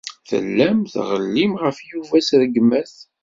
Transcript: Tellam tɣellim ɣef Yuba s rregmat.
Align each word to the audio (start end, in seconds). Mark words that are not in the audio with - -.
Tellam 0.29 0.79
tɣellim 0.93 1.51
ɣef 1.61 1.77
Yuba 1.89 2.17
s 2.27 2.29
rregmat. 2.41 2.93